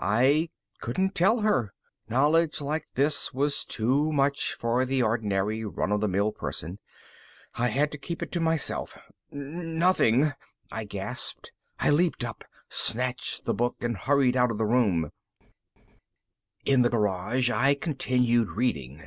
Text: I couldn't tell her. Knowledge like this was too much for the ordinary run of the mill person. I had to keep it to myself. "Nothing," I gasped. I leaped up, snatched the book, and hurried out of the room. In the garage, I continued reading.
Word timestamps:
I 0.00 0.48
couldn't 0.80 1.14
tell 1.14 1.40
her. 1.40 1.70
Knowledge 2.08 2.62
like 2.62 2.86
this 2.94 3.34
was 3.34 3.62
too 3.66 4.10
much 4.10 4.54
for 4.54 4.86
the 4.86 5.02
ordinary 5.02 5.66
run 5.66 5.92
of 5.92 6.00
the 6.00 6.08
mill 6.08 6.32
person. 6.32 6.78
I 7.56 7.68
had 7.68 7.92
to 7.92 7.98
keep 7.98 8.22
it 8.22 8.32
to 8.32 8.40
myself. 8.40 8.96
"Nothing," 9.30 10.32
I 10.70 10.84
gasped. 10.84 11.52
I 11.78 11.90
leaped 11.90 12.24
up, 12.24 12.42
snatched 12.70 13.44
the 13.44 13.52
book, 13.52 13.76
and 13.84 13.94
hurried 13.98 14.34
out 14.34 14.50
of 14.50 14.56
the 14.56 14.64
room. 14.64 15.10
In 16.64 16.80
the 16.80 16.88
garage, 16.88 17.50
I 17.50 17.74
continued 17.74 18.48
reading. 18.48 19.06